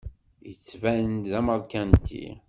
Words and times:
Yettban-d 0.49 1.23
d 1.31 1.33
ameṛkanti. 1.39 2.25